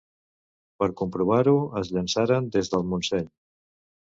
[0.83, 1.53] Per comprovar-ho,
[1.83, 3.31] es llançaren des del Montseny.